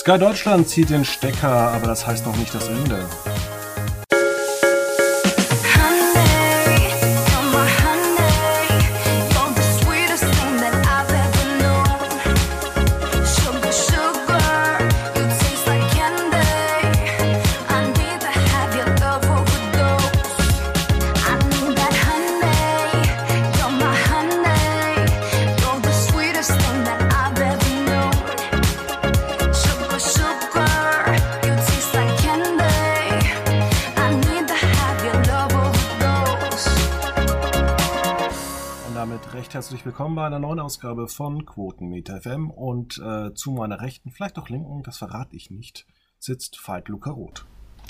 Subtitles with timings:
[0.00, 3.04] Sky Deutschland zieht den Stecker, aber das heißt noch nicht das Ende.
[40.00, 44.48] Willkommen bei einer neuen Ausgabe von Quotenmeter FM und äh, zu meiner rechten, vielleicht auch
[44.48, 45.84] linken, das verrate ich nicht,
[46.18, 47.44] sitzt Veit Luca Roth.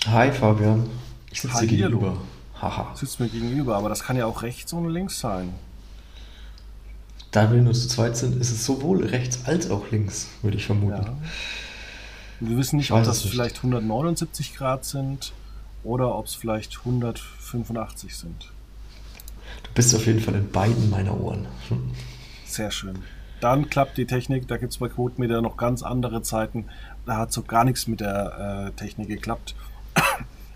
[0.07, 0.91] Hi Fabian,
[1.31, 2.17] ich sitze dir gegenüber.
[2.61, 2.97] Haha.
[2.97, 5.55] Sitzt mir gegenüber, aber das kann ja auch rechts und links sein.
[7.31, 10.67] Da wir nur zu zweit sind, ist es sowohl rechts als auch links, würde ich
[10.67, 11.05] vermuten.
[11.05, 11.17] Ja.
[12.41, 15.33] Wir wissen nicht, ob das vielleicht 179 Grad sind
[15.85, 18.51] oder ob es vielleicht 185 sind.
[19.63, 21.47] Du bist auf jeden Fall in beiden meiner Ohren.
[22.47, 22.99] Sehr schön.
[23.41, 24.49] Dann klappt die Technik.
[24.49, 26.67] Da gibt es bei Quotemeter noch ganz andere Zeiten.
[27.07, 29.55] Da hat so gar nichts mit der äh, Technik geklappt.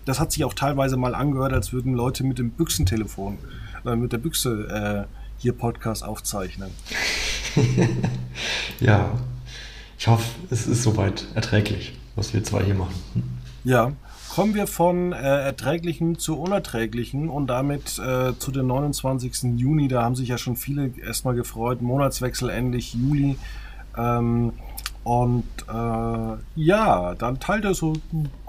[0.05, 3.39] Das hat sich auch teilweise mal angehört, als würden Leute mit dem Büchsentelefon,
[3.87, 6.69] äh, mit der Büchse äh, hier Podcast aufzeichnen.
[8.79, 9.09] ja,
[9.97, 12.93] ich hoffe, es ist soweit erträglich, was wir zwei hier machen.
[13.63, 13.93] Ja,
[14.35, 19.57] Kommen wir von äh, erträglichen zu unerträglichen und damit äh, zu dem 29.
[19.57, 19.87] Juni.
[19.87, 21.81] Da haben sich ja schon viele erstmal gefreut.
[21.81, 23.37] Monatswechsel endlich Juli.
[23.97, 24.51] Ähm,
[25.05, 27.93] und äh, ja, dann teilt er so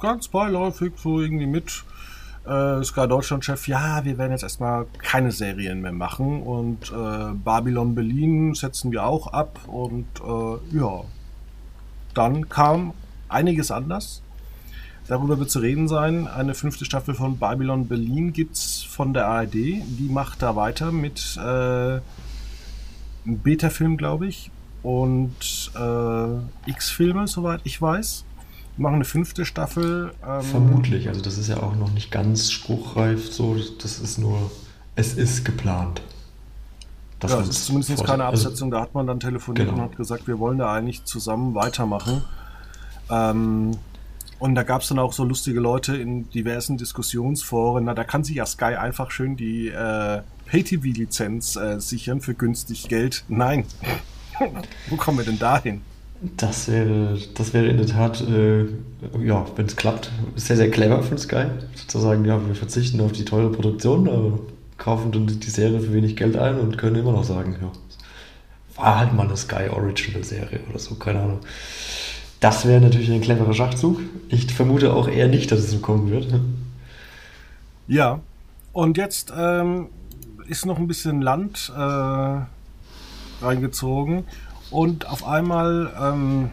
[0.01, 1.85] ganz beiläufig so irgendwie mit.
[2.45, 7.95] Äh, Sky Deutschland-Chef, ja, wir werden jetzt erstmal keine Serien mehr machen und äh, Babylon
[7.95, 11.05] Berlin setzen wir auch ab und äh, ja,
[12.13, 12.93] dann kam
[13.29, 14.23] einiges anders.
[15.09, 16.27] Darüber wird zu reden sein.
[16.27, 19.55] Eine fünfte Staffel von Babylon Berlin gibt es von der ARD.
[19.55, 22.03] Die macht da weiter mit äh, einem
[23.25, 24.51] Beta-Film, glaube ich,
[24.83, 28.25] und äh, X-Filme, soweit ich weiß.
[28.77, 30.13] Die machen eine fünfte Staffel.
[30.27, 31.09] Ähm, Vermutlich.
[31.09, 33.33] Also das ist ja auch noch nicht ganz spruchreif.
[33.33, 34.51] So, das ist nur,
[34.97, 36.03] es ist geplant.
[37.21, 38.73] Das ja, es ist zumindest keine also Absetzung.
[38.73, 39.83] Also, da hat man dann telefoniert genau.
[39.83, 42.23] und hat gesagt, wir wollen da eigentlich zusammen weitermachen.
[43.09, 43.79] Ähm,
[44.39, 47.85] und da gab es dann auch so lustige Leute in diversen Diskussionsforen.
[47.85, 52.89] Na, da kann sich ja Sky einfach schön die äh, Pay-TV-Lizenz äh, sichern für günstig
[52.89, 53.25] Geld.
[53.29, 53.65] Nein.
[54.91, 55.81] Wo kommen wir denn dahin?
[56.37, 58.65] Das wäre, das wäre in der Tat, äh,
[59.23, 61.47] ja, wenn es klappt, sehr, sehr clever von Sky.
[61.75, 64.39] Sozusagen, ja, wir verzichten auf die teure Produktion, aber
[64.79, 67.73] kaufen dann die Serie für wenig Geld ein und können immer noch sagen, ja,
[68.77, 71.41] war halt mal eine Sky Original Serie oder so, keine Ahnung.
[72.47, 73.99] Das wäre natürlich ein cleverer Schachzug.
[74.29, 76.33] Ich vermute auch eher nicht, dass es so kommen wird.
[77.89, 78.21] Ja,
[78.73, 79.89] und jetzt ähm,
[80.47, 82.43] ist noch ein bisschen Land äh,
[83.45, 84.27] reingezogen
[84.71, 86.53] und auf einmal ähm,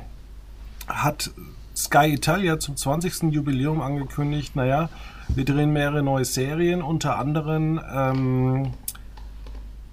[0.88, 1.30] hat
[1.76, 3.32] Sky Italia zum 20.
[3.32, 4.90] Jubiläum angekündigt, naja,
[5.28, 8.72] wir drehen mehrere neue Serien, unter anderem ähm,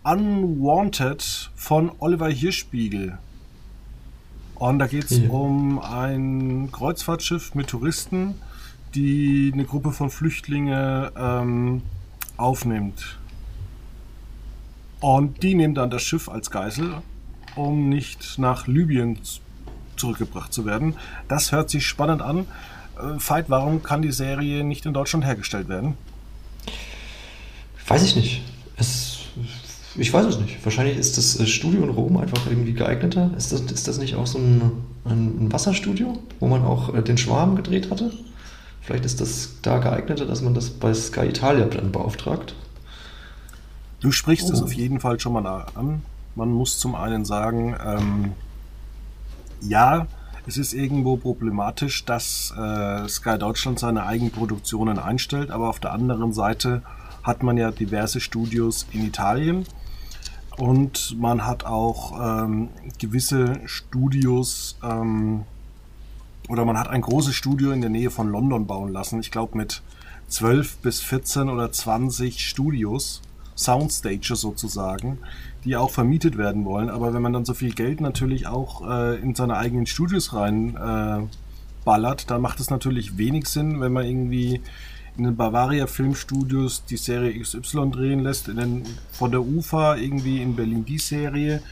[0.03, 3.19] Unwanted von Oliver Hirschspiegel.
[4.61, 5.31] Und da geht es ja.
[5.31, 8.35] um ein Kreuzfahrtschiff mit Touristen,
[8.95, 11.83] die eine Gruppe von Flüchtlingen ähm,
[12.37, 13.19] aufnimmt.
[15.01, 17.01] Und die nehmen dann das Schiff als Geisel,
[17.57, 19.19] um nicht nach Libyen
[19.97, 20.95] zurückgebracht zu werden.
[21.27, 22.41] Das hört sich spannend an.
[22.99, 25.95] Äh, Veit, warum kann die Serie nicht in Deutschland hergestellt werden?
[27.89, 28.43] Weiß ich nicht.
[28.77, 29.10] Es
[29.97, 30.65] ich weiß es nicht.
[30.65, 33.31] Wahrscheinlich ist das äh, Studio in Rom einfach irgendwie geeigneter.
[33.37, 34.73] Ist das, ist das nicht auch so ein,
[35.05, 38.13] ein, Wasserstudio, wo man auch äh, den Schwarm gedreht hatte?
[38.81, 42.55] Vielleicht ist das da geeigneter, dass man das bei Sky Italia dann beauftragt.
[44.01, 44.53] Du sprichst oh.
[44.53, 46.03] es auf jeden Fall schon mal an.
[46.35, 48.33] Man muss zum einen sagen, ähm,
[49.61, 50.07] ja,
[50.47, 56.33] es ist irgendwo problematisch, dass äh, Sky Deutschland seine Eigenproduktionen einstellt, aber auf der anderen
[56.33, 56.83] Seite
[57.23, 59.67] hat man ja diverse Studios in Italien
[60.61, 62.69] und man hat auch ähm,
[62.99, 65.45] gewisse Studios ähm,
[66.51, 69.21] oder man hat ein großes Studio in der Nähe von London bauen lassen.
[69.21, 69.83] Ich glaube mit
[70.29, 73.23] 12 bis 14 oder 20 Studios,
[73.57, 75.19] Soundstages sozusagen,
[75.65, 76.91] die auch vermietet werden wollen.
[76.91, 80.77] Aber wenn man dann so viel Geld natürlich auch äh, in seine eigenen Studios rein
[80.77, 81.27] äh,
[82.27, 84.61] dann macht es natürlich wenig Sinn, wenn man irgendwie
[85.17, 90.43] in den Bavaria Filmstudios die Serie XY drehen lässt, in den, von der UFA irgendwie
[90.43, 91.63] in Berlin die Serie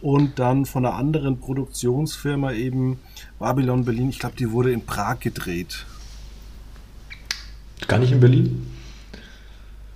[0.00, 2.98] und dann von einer anderen Produktionsfirma eben
[3.38, 4.08] Babylon Berlin.
[4.08, 5.86] Ich glaube, die wurde in Prag gedreht.
[7.86, 8.66] Gar nicht in Berlin?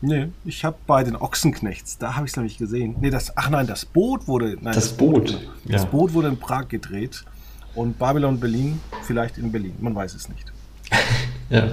[0.02, 2.96] Nee, ich habe bei den Ochsenknechts, da habe ich es nämlich gesehen.
[3.00, 4.54] Nee, das, ach nein, das Boot wurde.
[4.54, 5.32] Nein, das, das Boot.
[5.32, 5.72] Boot ja.
[5.72, 7.24] Das Boot wurde in Prag gedreht
[7.74, 9.74] und Babylon Berlin vielleicht in Berlin.
[9.80, 10.50] Man weiß es nicht.
[11.50, 11.68] ja.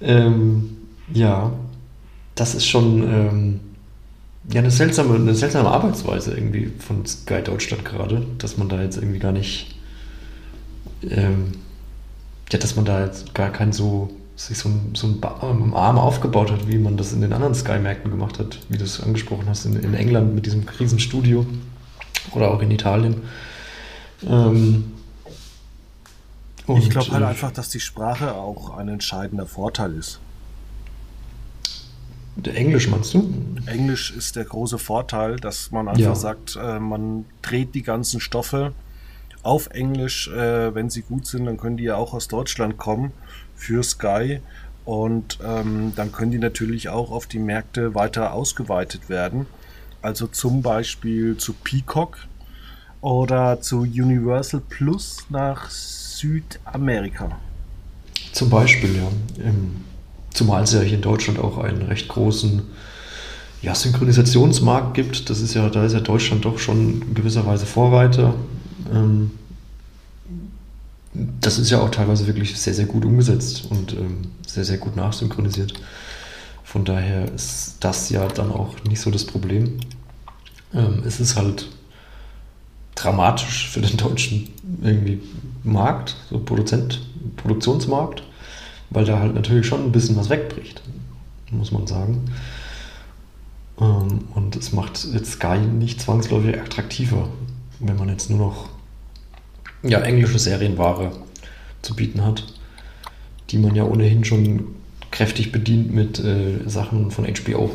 [0.00, 0.76] Ähm,
[1.12, 1.52] ja,
[2.34, 3.60] das ist schon ähm,
[4.52, 8.96] ja, eine, seltsame, eine seltsame Arbeitsweise irgendwie von Sky Deutschland gerade, dass man da jetzt
[8.96, 9.76] irgendwie gar nicht,
[11.02, 11.52] ähm,
[12.52, 15.22] ja, dass man da jetzt gar kein so, sich so ein, so ein
[15.74, 19.02] Arm aufgebaut hat, wie man das in den anderen Sky-Märkten gemacht hat, wie du es
[19.02, 21.46] angesprochen hast, in, in England mit diesem Krisenstudio
[22.32, 23.22] oder auch in Italien.
[24.28, 24.92] Ähm,
[26.68, 30.20] ich glaube halt äh, einfach, dass die Sprache auch ein entscheidender Vorteil ist.
[32.44, 33.32] Englisch meinst du?
[33.66, 36.14] Englisch ist der große Vorteil, dass man einfach ja.
[36.14, 38.72] sagt, äh, man dreht die ganzen Stoffe
[39.42, 40.28] auf Englisch.
[40.28, 43.12] Äh, wenn sie gut sind, dann können die ja auch aus Deutschland kommen
[43.54, 44.40] für Sky.
[44.84, 49.46] Und ähm, dann können die natürlich auch auf die Märkte weiter ausgeweitet werden.
[50.02, 52.18] Also zum Beispiel zu Peacock
[53.06, 57.38] oder zu Universal Plus nach Südamerika.
[58.32, 59.44] Zum Beispiel, ja.
[59.44, 59.76] Im
[60.34, 62.62] Zumal es ja hier in Deutschland auch einen recht großen
[63.62, 65.30] ja, Synchronisationsmarkt gibt.
[65.30, 68.34] Das ist ja, da ist ja Deutschland doch schon in gewisser Weise Vorreiter.
[68.92, 69.30] Ähm,
[71.40, 74.96] das ist ja auch teilweise wirklich sehr, sehr gut umgesetzt und ähm, sehr, sehr gut
[74.96, 75.74] nachsynchronisiert.
[76.64, 79.78] Von daher ist das ja dann auch nicht so das Problem.
[80.74, 81.68] Ähm, es ist halt
[82.96, 84.48] dramatisch für den deutschen
[84.82, 85.20] irgendwie
[85.62, 87.00] Markt, so Produzent,
[87.36, 88.22] Produktionsmarkt
[88.90, 90.82] weil da halt natürlich schon ein bisschen was wegbricht,
[91.50, 92.30] muss man sagen.
[93.80, 97.28] Ähm, und es macht jetzt Sky nicht zwangsläufig attraktiver,
[97.80, 98.68] wenn man jetzt nur noch
[99.82, 101.12] ja, englische Serienware
[101.82, 102.44] zu bieten hat,
[103.50, 104.74] die man ja ohnehin schon
[105.10, 107.70] kräftig bedient mit äh, Sachen von HBO,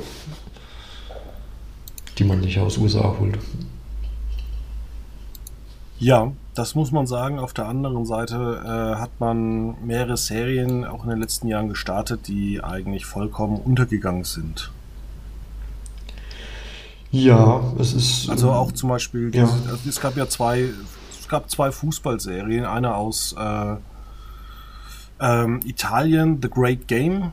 [2.18, 3.38] die man nicht aus USA holt.
[6.02, 7.38] Ja, das muss man sagen.
[7.38, 12.28] Auf der anderen Seite äh, hat man mehrere Serien auch in den letzten Jahren gestartet,
[12.28, 14.72] die eigentlich vollkommen untergegangen sind.
[17.12, 18.30] Ja, es ist.
[18.30, 19.44] Also auch zum Beispiel, ja.
[19.44, 20.70] also es gab ja zwei,
[21.20, 23.76] es gab zwei Fußballserien, eine aus äh,
[25.20, 27.32] ähm, Italien, The Great Game,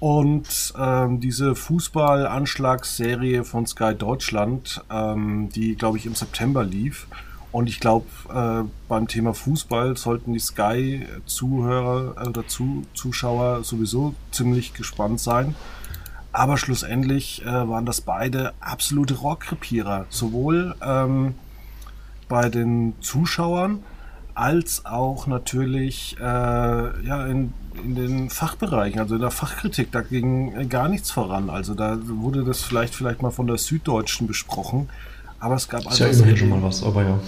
[0.00, 7.06] und ähm, diese Fußballanschlagsserie von Sky Deutschland, ähm, die glaube ich im September lief.
[7.54, 14.16] Und ich glaube, äh, beim Thema Fußball sollten die Sky-Zuhörer äh, oder Zu Zuschauer sowieso
[14.32, 15.54] ziemlich gespannt sein.
[16.32, 20.06] Aber schlussendlich äh, waren das beide absolute Rohrkrepierer.
[20.08, 21.36] Sowohl ähm,
[22.28, 23.84] bei den Zuschauern
[24.34, 27.52] als auch natürlich äh, ja, in,
[27.84, 29.92] in den Fachbereichen, also in der Fachkritik.
[29.92, 31.50] Da ging gar nichts voran.
[31.50, 34.88] Also da wurde das vielleicht, vielleicht mal von der Süddeutschen besprochen
[35.44, 35.92] aber es gab ist.
[35.92, 37.18] Ist ja immerhin schon mal was, aber ja.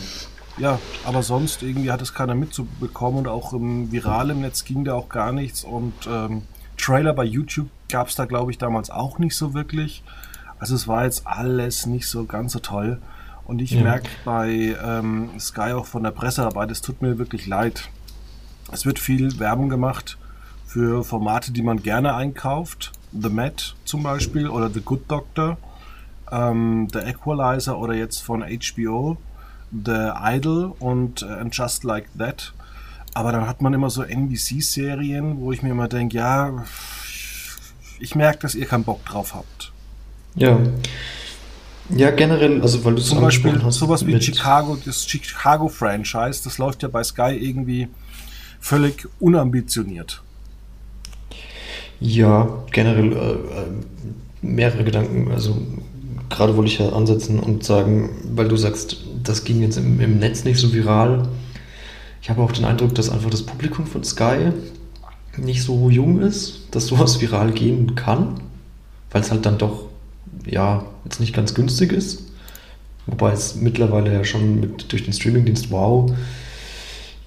[0.59, 4.95] Ja, aber sonst irgendwie hat es keiner mitzubekommen und auch im viralen Netz ging da
[4.95, 6.43] auch gar nichts und ähm,
[6.79, 10.03] Trailer bei YouTube gab es da, glaube ich, damals auch nicht so wirklich.
[10.59, 13.03] Also es war jetzt alles nicht so ganz so toll.
[13.45, 13.83] Und ich ja.
[13.83, 17.91] merke bei ähm, Sky auch von der Pressearbeit, es tut mir wirklich leid.
[18.73, 20.17] Es wird viel Werbung gemacht
[20.67, 22.93] für Formate, die man gerne einkauft.
[23.13, 25.59] The Met zum Beispiel oder The Good Doctor
[26.31, 29.17] ähm, The Equalizer oder jetzt von HBO
[29.73, 32.53] The Idol und äh, And Just Like That.
[33.15, 36.65] Aber dann hat man immer so NBC-Serien, wo ich mir immer denke, ja,
[37.99, 39.73] ich merke, dass ihr keinen Bock drauf habt.
[40.35, 40.59] Ja.
[41.89, 46.83] Ja, generell, also weil du Zum Beispiel hast sowas wie Chicago, das Chicago-Franchise, das läuft
[46.83, 47.89] ja bei Sky irgendwie
[48.61, 50.23] völlig unambitioniert.
[52.01, 53.67] Ja, generell äh, äh
[54.43, 55.31] mehrere Gedanken.
[55.33, 55.57] Also
[56.31, 60.19] gerade wollte ich ja ansetzen und sagen, weil du sagst, das ging jetzt im, im
[60.19, 61.29] Netz nicht so viral.
[62.23, 64.53] Ich habe auch den Eindruck, dass einfach das Publikum von Sky
[65.37, 68.41] nicht so jung ist, dass sowas viral gehen kann,
[69.11, 69.87] weil es halt dann doch,
[70.45, 72.25] ja, jetzt nicht ganz günstig ist.
[73.07, 76.13] Wobei es mittlerweile ja schon mit, durch den Streamingdienst Wow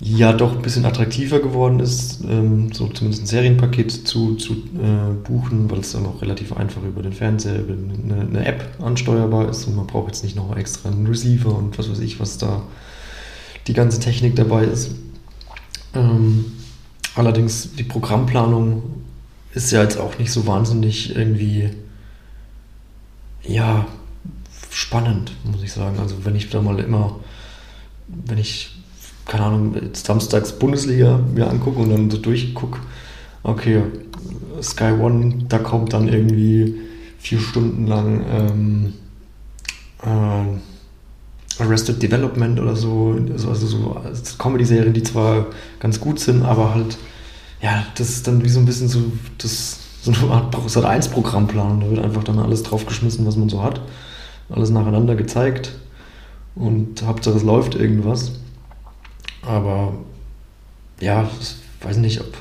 [0.02, 5.14] ja doch ein bisschen attraktiver geworden ist, ähm, so zumindest ein Serienpaket zu, zu äh,
[5.24, 9.50] buchen, weil es dann auch relativ einfach über den Fernseher, über eine, eine, App ansteuerbar
[9.50, 12.38] ist und man braucht jetzt nicht noch extra einen Receiver und was weiß ich, was
[12.38, 12.62] da
[13.68, 14.92] die ganze Technik dabei ist.
[15.94, 16.46] Ähm,
[17.16, 18.84] allerdings die Programmplanung
[19.54, 21.70] ist ja jetzt auch nicht so wahnsinnig irgendwie,
[23.44, 23.86] ja,
[24.72, 26.00] spannend, muss ich sagen.
[26.00, 27.20] Also wenn ich da mal immer,
[28.08, 28.76] wenn ich,
[29.30, 32.80] keine Ahnung, samstags Bundesliga mir angucke und dann so durchgucke,
[33.44, 33.84] okay,
[34.62, 36.76] Sky One, da kommt dann irgendwie
[37.20, 38.94] vier Stunden lang ähm,
[40.04, 44.02] äh, Arrested Development oder so, also, also so
[44.40, 45.46] Comedy-Serien, die zwar
[45.80, 46.98] ganz gut sind, aber halt,
[47.62, 49.00] ja, das ist dann wie so ein bisschen so,
[49.38, 51.82] das, so eine Art Sat 1 Programmplan.
[51.82, 53.82] Da wird einfach dann alles draufgeschmissen, was man so hat.
[54.50, 55.74] Alles nacheinander gezeigt.
[56.56, 58.32] Und Hauptsache es läuft irgendwas.
[59.50, 59.94] Aber
[61.00, 62.38] ja, ich weiß nicht, ob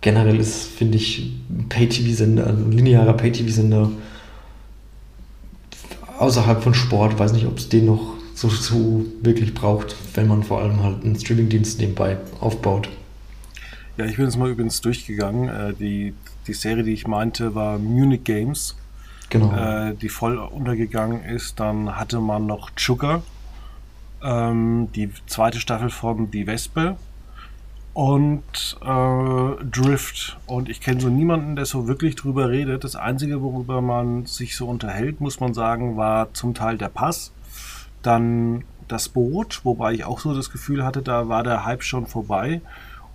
[0.00, 1.36] generell ist, finde ich,
[1.68, 3.92] Pay-TV-Sender, ein linearer Pay-TV-Sender
[6.18, 10.42] außerhalb von Sport, weiß nicht, ob es den noch so, so wirklich braucht, wenn man
[10.42, 12.88] vor allem halt einen Streamingdienst nebenbei aufbaut.
[13.96, 15.48] Ja, ich bin jetzt mal übrigens durchgegangen.
[15.48, 16.14] Äh, die,
[16.48, 18.74] die Serie, die ich meinte, war Munich Games.
[19.28, 19.52] Genau.
[19.54, 21.60] Äh, die voll untergegangen ist.
[21.60, 23.22] Dann hatte man noch Sugar,
[24.22, 26.96] ähm, die zweite Staffel von Die Wespe
[27.92, 30.38] und äh, Drift.
[30.46, 32.84] Und ich kenne so niemanden, der so wirklich drüber redet.
[32.84, 37.32] Das Einzige, worüber man sich so unterhält, muss man sagen, war zum Teil der Pass.
[38.02, 42.06] Dann das Boot, wobei ich auch so das Gefühl hatte, da war der Hype schon
[42.06, 42.60] vorbei.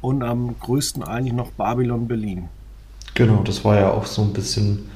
[0.02, 2.50] Und am größten eigentlich noch Babylon Berlin.
[3.16, 4.90] Genau, das war ja auch so ein bisschen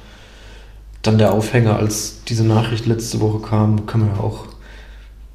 [1.02, 4.48] dann der Aufhänger, als diese Nachricht letzte Woche kam, kann man ja auch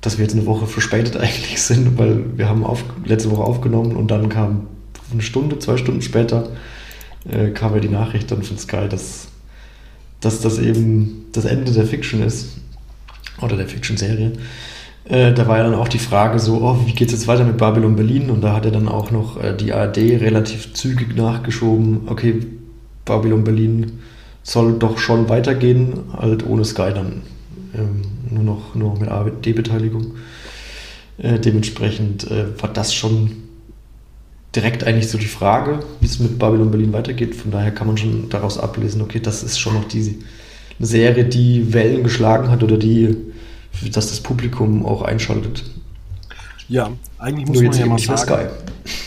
[0.05, 3.97] dass wir jetzt eine Woche verspätet eigentlich sind, weil wir haben auf, letzte Woche aufgenommen
[3.97, 4.67] und dann kam
[5.13, 6.49] eine Stunde, zwei Stunden später
[7.29, 9.29] äh, kam ja die Nachricht dann von Sky, dass,
[10.21, 12.59] dass das eben das Ende der Fiction ist
[13.41, 14.33] oder der Fiction-Serie.
[15.05, 17.59] Äh, da war ja dann auch die Frage so, oh, wie es jetzt weiter mit
[17.59, 18.31] Babylon Berlin?
[18.31, 22.47] Und da hat er dann auch noch äh, die ARD relativ zügig nachgeschoben, okay,
[23.05, 24.01] Babylon Berlin
[24.43, 27.23] soll doch schon weitergehen, halt ohne Sky dann
[27.75, 30.15] ähm, nur noch, nur noch mit ARD-Beteiligung.
[31.19, 33.45] Äh, dementsprechend äh, war das schon
[34.55, 37.35] direkt eigentlich so die Frage, wie es mit Babylon Berlin weitergeht.
[37.35, 40.25] Von daher kann man schon daraus ablesen, okay, das ist schon noch die
[40.79, 43.17] eine Serie, die Wellen geschlagen hat oder die,
[43.93, 45.65] dass das Publikum auch einschaltet.
[46.69, 48.49] Ja, eigentlich muss Nur man ja mal sagen,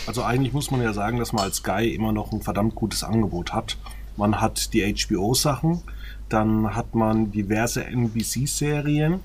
[0.06, 3.02] also eigentlich muss man ja sagen, dass man als Sky immer noch ein verdammt gutes
[3.02, 3.76] Angebot hat.
[4.16, 5.82] Man hat die HBO-Sachen,
[6.28, 9.20] dann hat man diverse NBC-Serien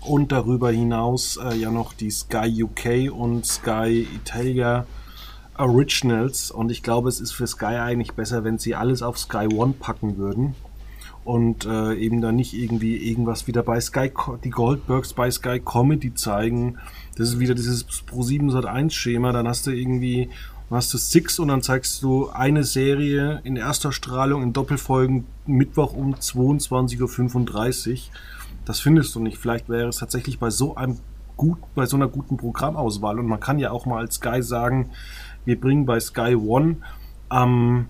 [0.00, 4.86] und darüber hinaus äh, ja noch die Sky UK und Sky Italia
[5.58, 6.50] Originals.
[6.50, 9.74] Und ich glaube, es ist für Sky eigentlich besser, wenn sie alles auf Sky One
[9.78, 10.54] packen würden
[11.24, 14.12] und äh, eben dann nicht irgendwie irgendwas wieder bei Sky,
[14.44, 16.78] die Goldbergs bei Sky Comedy zeigen.
[17.16, 19.32] Das ist wieder dieses Pro 7 1 Schema.
[19.32, 20.30] Dann hast du irgendwie
[20.68, 25.26] dann hast du Six und dann zeigst du eine Serie in erster Strahlung in Doppelfolgen
[25.46, 27.98] Mittwoch um 22.35 Uhr.
[28.64, 29.38] Das findest du nicht.
[29.38, 30.98] Vielleicht wäre es tatsächlich bei so einem
[31.36, 34.90] gut, bei so einer guten Programmauswahl und man kann ja auch mal als Sky sagen,
[35.44, 36.76] wir bringen bei Sky One
[37.28, 37.88] am,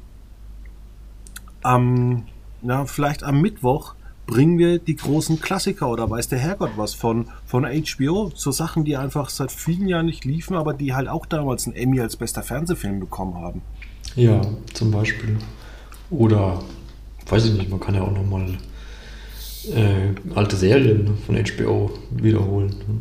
[1.63, 2.25] am,
[2.63, 3.96] ja, vielleicht am Mittwoch
[4.27, 8.33] bringen wir die großen Klassiker oder weiß der Herrgott was von, von HBO.
[8.35, 11.77] So Sachen, die einfach seit vielen Jahren nicht liefen, aber die halt auch damals einen
[11.77, 13.63] Emmy als bester Fernsehfilm bekommen haben.
[14.17, 14.41] Ja,
[14.73, 15.37] zum Beispiel.
[16.11, 16.63] Oder,
[17.29, 18.57] weiß ich nicht, man kann ja auch nochmal
[19.73, 22.71] äh, alte Serien von HBO wiederholen.
[22.71, 23.01] Ne?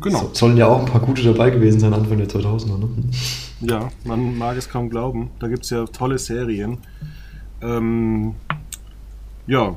[0.00, 0.18] Genau.
[0.18, 2.78] So, sollen ja auch ein paar gute dabei gewesen sein, Anfang der 2000er.
[2.78, 2.88] Ne?
[3.60, 5.30] Ja, man mag es kaum glauben.
[5.38, 6.78] Da gibt es ja tolle Serien.
[7.62, 8.34] Ähm,
[9.46, 9.76] ja.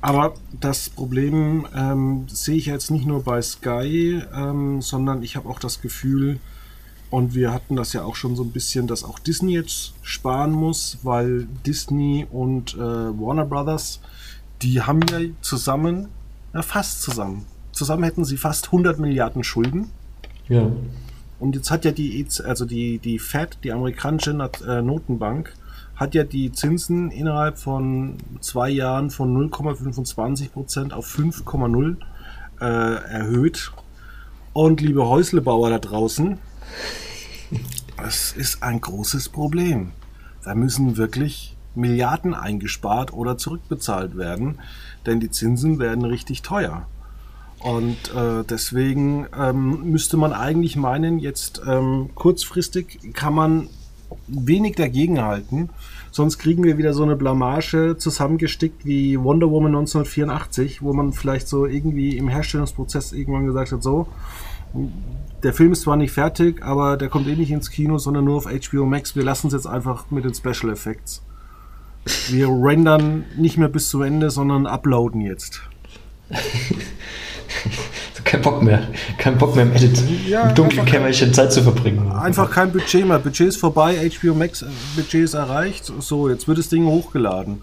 [0.00, 5.48] Aber das Problem ähm, sehe ich jetzt nicht nur bei Sky, ähm, sondern ich habe
[5.48, 6.38] auch das Gefühl,
[7.10, 10.52] und wir hatten das ja auch schon so ein bisschen, dass auch Disney jetzt sparen
[10.52, 14.00] muss, weil Disney und äh, Warner Brothers,
[14.62, 16.08] die haben ja zusammen,
[16.52, 19.90] ja fast zusammen, zusammen hätten sie fast 100 Milliarden Schulden.
[20.48, 20.70] Ja.
[21.40, 24.32] Und jetzt hat ja die, also die, die Fed, die amerikanische
[24.66, 25.54] äh, Notenbank,
[25.98, 31.96] hat ja die Zinsen innerhalb von zwei Jahren von 0,25% auf 5,0
[32.60, 33.72] äh, erhöht.
[34.52, 36.38] Und liebe Häuslebauer da draußen,
[38.06, 39.90] es ist ein großes Problem.
[40.44, 44.58] Da müssen wirklich Milliarden eingespart oder zurückbezahlt werden,
[45.04, 46.86] denn die Zinsen werden richtig teuer.
[47.58, 53.68] Und äh, deswegen ähm, müsste man eigentlich meinen, jetzt ähm, kurzfristig kann man
[54.26, 55.70] wenig dagegenhalten.
[56.10, 61.48] Sonst kriegen wir wieder so eine Blamage zusammengestickt wie Wonder Woman 1984, wo man vielleicht
[61.48, 64.08] so irgendwie im Herstellungsprozess irgendwann gesagt hat, so,
[65.42, 68.36] der Film ist zwar nicht fertig, aber der kommt eh nicht ins Kino, sondern nur
[68.36, 69.16] auf HBO Max.
[69.16, 71.22] Wir lassen es jetzt einfach mit den Special Effects.
[72.30, 75.62] wir rendern nicht mehr bis zum Ende, sondern uploaden jetzt.
[78.28, 78.86] kein Bock mehr.
[79.16, 80.02] Kein Bock mehr im Edit.
[80.26, 82.12] Ja, Im dunklen Kämmerchen Zeit zu verbringen.
[82.12, 83.18] Einfach kein Budget mehr.
[83.18, 85.90] Budget ist vorbei, HBO Max äh, Budget ist erreicht.
[86.00, 87.62] So, jetzt wird das Ding hochgeladen.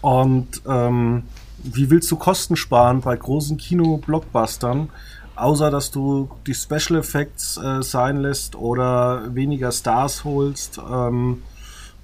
[0.00, 1.22] Und ähm,
[1.62, 4.88] wie willst du Kosten sparen bei großen Kino-Blockbustern?
[5.36, 11.42] Außer dass du die Special Effects äh, sein lässt oder weniger Stars holst ähm,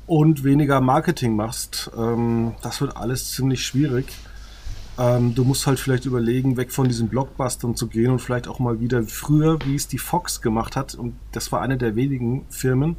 [0.07, 1.91] und weniger Marketing machst.
[1.99, 4.07] Ähm, das wird alles ziemlich schwierig.
[4.99, 8.59] Ähm, du musst halt vielleicht überlegen, weg von diesen Blockbustern zu gehen und vielleicht auch
[8.59, 10.95] mal wieder früher, wie es die Fox gemacht hat.
[10.95, 12.97] Und das war eine der wenigen Firmen.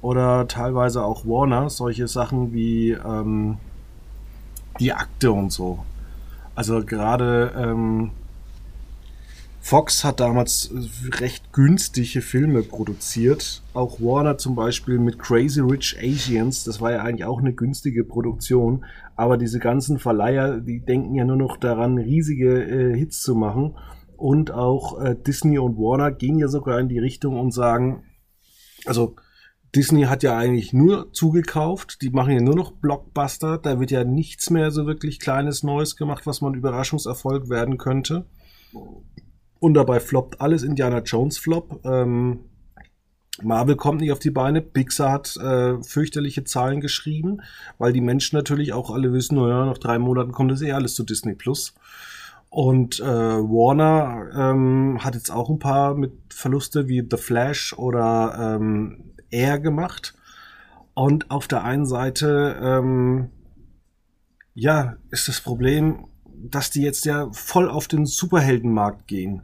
[0.00, 3.58] Oder teilweise auch Warner, solche Sachen wie ähm,
[4.80, 5.84] die Akte und so.
[6.54, 8.10] Also gerade ähm,
[9.68, 10.72] Fox hat damals
[11.20, 13.62] recht günstige Filme produziert.
[13.74, 18.04] Auch Warner zum Beispiel mit Crazy Rich Asians, das war ja eigentlich auch eine günstige
[18.04, 18.86] Produktion.
[19.14, 23.76] Aber diese ganzen Verleiher, die denken ja nur noch daran, riesige äh, Hits zu machen.
[24.16, 28.04] Und auch äh, Disney und Warner gehen ja sogar in die Richtung und sagen,
[28.86, 29.16] also
[29.76, 34.04] Disney hat ja eigentlich nur zugekauft, die machen ja nur noch Blockbuster, da wird ja
[34.04, 38.24] nichts mehr so wirklich kleines Neues gemacht, was man Überraschungserfolg werden könnte.
[39.60, 40.62] Und dabei floppt alles.
[40.62, 41.80] Indiana Jones flop.
[41.84, 42.40] Ähm,
[43.42, 44.62] Marvel kommt nicht auf die Beine.
[44.62, 47.40] Pixar hat äh, fürchterliche Zahlen geschrieben,
[47.78, 50.94] weil die Menschen natürlich auch alle wissen, naja, nach drei Monaten kommt das eh alles
[50.94, 51.74] zu Disney Plus.
[52.50, 58.56] Und äh, Warner ähm, hat jetzt auch ein paar mit Verluste wie The Flash oder
[58.56, 60.14] ähm, Air gemacht.
[60.94, 63.30] Und auf der einen Seite, ähm,
[64.54, 66.06] ja, ist das Problem,
[66.42, 69.42] dass die jetzt ja voll auf den Superheldenmarkt gehen.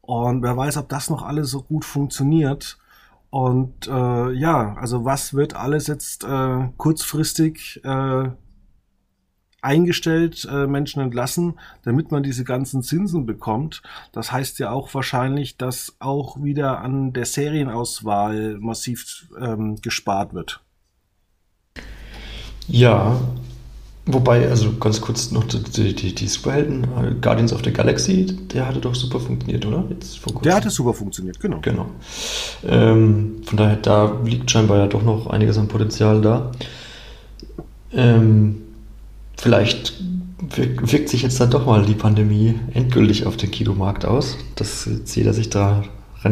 [0.00, 2.78] Und wer weiß, ob das noch alles so gut funktioniert.
[3.30, 8.30] Und äh, ja, also was wird alles jetzt äh, kurzfristig äh,
[9.60, 13.82] eingestellt, äh, Menschen entlassen, damit man diese ganzen Zinsen bekommt.
[14.12, 20.62] Das heißt ja auch wahrscheinlich, dass auch wieder an der Serienauswahl massiv ähm, gespart wird.
[22.66, 23.20] Ja,
[24.10, 28.66] Wobei, also ganz kurz noch die, die, die Superhelden, äh, Guardians of the Galaxy, der
[28.66, 29.84] hatte doch super funktioniert, oder?
[29.90, 31.58] Jetzt vor der hatte super funktioniert, genau.
[31.60, 31.86] Genau.
[32.66, 36.52] Ähm, von daher, da liegt scheinbar ja doch noch einiges an Potenzial da.
[37.92, 38.62] Ähm,
[39.36, 40.02] vielleicht
[40.56, 45.14] wirkt sich jetzt dann doch mal die Pandemie endgültig auf den Kinomarkt aus, dass jetzt
[45.16, 45.84] jeder sich daran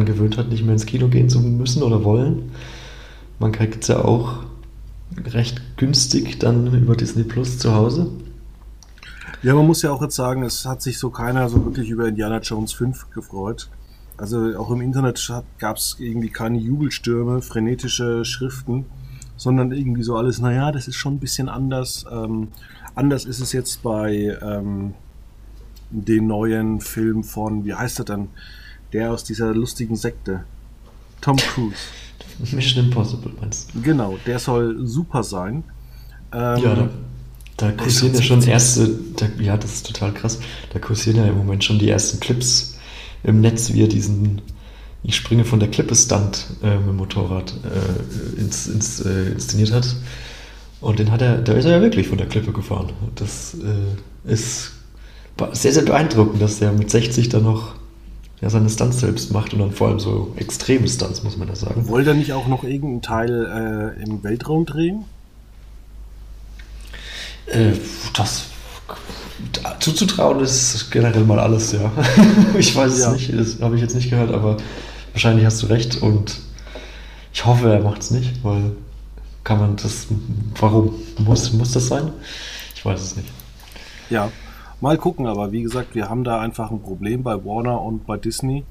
[0.05, 2.51] gewöhnt hat, nicht mehr ins Kino gehen zu müssen oder wollen.
[3.37, 4.46] Man kriegt es ja auch
[5.25, 8.09] recht günstig dann über Disney Plus zu Hause.
[9.43, 12.07] Ja, man muss ja auch jetzt sagen, es hat sich so keiner so wirklich über
[12.07, 13.69] Indiana Jones 5 gefreut.
[14.17, 18.85] Also auch im Internet gab es irgendwie keine Jubelstürme, frenetische Schriften,
[19.35, 22.05] sondern irgendwie so alles, naja, das ist schon ein bisschen anders.
[22.11, 22.47] Ähm,
[22.95, 24.95] anders ist es jetzt bei ähm,
[25.91, 28.29] den neuen Film von, wie heißt er dann,
[28.91, 30.45] der aus dieser lustigen Sekte,
[31.21, 31.77] Tom Cruise.
[32.51, 33.81] Mission Impossible meinst du?
[33.81, 35.63] Genau, der soll super sein.
[36.33, 36.89] Ähm, ja, da,
[37.57, 40.39] da kursieren ja schon erste, da, ja, das ist total krass.
[40.73, 42.77] Da kursieren ja im Moment schon die ersten Clips
[43.23, 44.41] im Netz, wie er diesen
[45.03, 49.71] Ich springe von der Klippe Stunt äh, mit dem Motorrad äh, ins, ins, äh, inszeniert
[49.71, 49.95] hat.
[50.81, 52.91] Und den hat er, da ist er ja wirklich von der Klippe gefahren.
[53.15, 54.73] Das äh, ist
[55.53, 57.75] sehr, sehr beeindruckend, dass der mit 60 dann noch
[58.41, 61.55] ja, seine Stunts selbst macht und dann vor allem so extreme Stunts, muss man ja
[61.55, 61.87] sagen.
[61.87, 65.05] Wollte er nicht auch noch irgendeinen Teil äh, im Weltraum drehen?
[67.47, 67.71] Äh,
[68.13, 68.45] das
[69.79, 71.91] zuzutrauen ist generell mal alles, ja.
[72.57, 73.11] ich weiß es ja.
[73.11, 74.57] nicht, das habe ich jetzt nicht gehört, aber
[75.13, 76.39] wahrscheinlich hast du recht und
[77.33, 78.71] ich hoffe, er macht es nicht, weil
[79.43, 80.07] kann man das,
[80.59, 82.11] warum muss, muss das sein?
[82.75, 83.29] Ich weiß es nicht.
[84.09, 84.31] Ja,
[84.79, 88.17] Mal gucken, aber wie gesagt, wir haben da einfach ein Problem bei Warner und bei
[88.17, 88.63] Disney.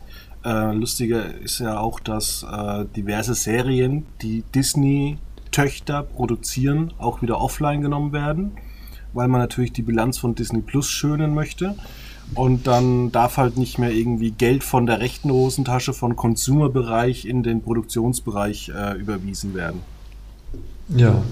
[0.45, 7.81] Äh, lustiger ist ja auch, dass äh, diverse Serien, die Disney-Töchter produzieren, auch wieder offline
[7.81, 8.53] genommen werden,
[9.15, 11.75] weil man natürlich die Bilanz von Disney Plus schönen möchte.
[12.35, 17.43] Und dann darf halt nicht mehr irgendwie Geld von der rechten Hosentasche von Consumer-Bereich in
[17.43, 19.81] den Produktionsbereich äh, überwiesen werden.
[20.89, 21.23] Ja,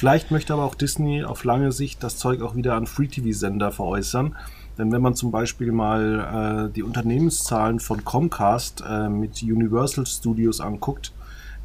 [0.00, 4.34] Vielleicht möchte aber auch Disney auf lange Sicht das Zeug auch wieder an Free-TV-Sender veräußern.
[4.78, 10.62] Denn wenn man zum Beispiel mal äh, die Unternehmenszahlen von Comcast äh, mit Universal Studios
[10.62, 11.12] anguckt,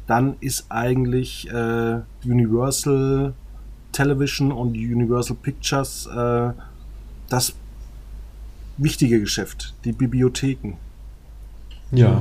[0.06, 3.32] dann ist eigentlich äh, Universal
[3.92, 6.50] Television und Universal Pictures äh,
[7.30, 7.54] das
[8.76, 10.74] wichtige Geschäft, die Bibliotheken.
[11.90, 12.20] Ja,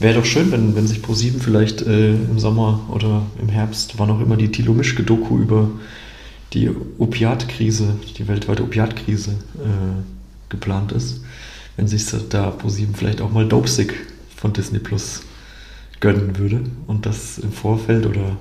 [0.00, 4.10] Wäre doch schön, wenn, wenn sich ProSieben vielleicht äh, im Sommer oder im Herbst, wann
[4.10, 5.70] auch immer, die Thilo Mischke-Doku über
[6.54, 10.02] die Opiatkrise, die weltweite Opiatkrise äh,
[10.48, 11.20] geplant ist,
[11.76, 13.94] wenn sich da ProSieben vielleicht auch mal Dopesick
[14.34, 15.20] von Disney Plus
[16.00, 18.38] gönnen würde und das im Vorfeld oder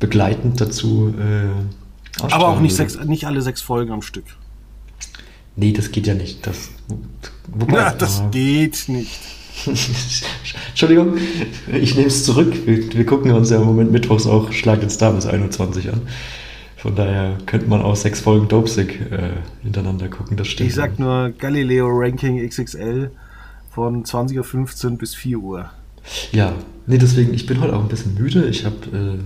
[0.00, 4.24] begleitend dazu äh, Aber auch nicht, sechs, nicht alle sechs Folgen am Stück.
[5.56, 6.46] Nee, das geht ja nicht.
[6.46, 6.70] Das,
[7.48, 9.20] wobei, Na, das geht nicht.
[10.70, 11.18] Entschuldigung,
[11.72, 12.54] ich nehme es zurück.
[12.64, 16.02] Wir, wir, gucken uns ja im Moment mittwochs auch Schlag den Star bis 21 an.
[16.76, 19.30] Von daher könnte man auch sechs Folgen Dopesick äh,
[19.62, 20.36] hintereinander gucken.
[20.36, 20.68] Das stimmt.
[20.68, 23.10] Ich sag nur Galileo Ranking XXL
[23.70, 25.70] von 20.15 Uhr bis 4 Uhr.
[26.32, 26.54] Ja,
[26.86, 28.46] nee, deswegen, ich bin heute auch ein bisschen müde.
[28.46, 28.76] Ich habe.
[28.92, 29.18] Äh,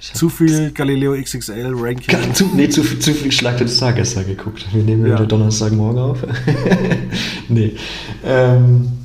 [0.00, 2.34] zu viel Galileo XXL Ranking.
[2.34, 4.66] Zu, nee, zu, zu viel Schlag den Star gestern geguckt.
[4.72, 6.26] Wir nehmen ja wieder Donnerstagmorgen auf.
[7.48, 7.74] nee.
[8.24, 8.99] Ähm,